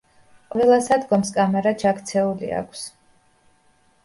[0.53, 2.83] ყველა სადგომს კამარა ჩაქცეული აქვს.